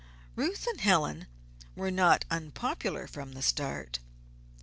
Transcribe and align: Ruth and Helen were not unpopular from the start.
Ruth 0.35 0.65
and 0.65 0.81
Helen 0.81 1.27
were 1.75 1.91
not 1.91 2.25
unpopular 2.31 3.05
from 3.05 3.33
the 3.33 3.43
start. 3.43 3.99